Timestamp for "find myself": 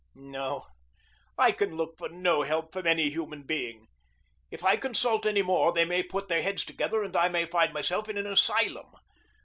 7.45-8.09